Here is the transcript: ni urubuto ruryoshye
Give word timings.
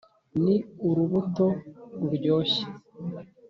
ni 0.43 0.55
urubuto 0.87 1.45
ruryoshye 1.99 2.63